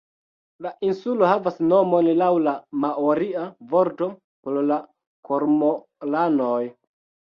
La 0.65 0.69
insulo 0.85 1.25
havas 1.31 1.59
nomon 1.73 2.09
laŭ 2.21 2.29
la 2.47 2.53
maoria 2.85 3.45
vorto 3.75 4.09
por 4.47 4.59
la 4.71 4.79
kormoranoj. 5.31 6.61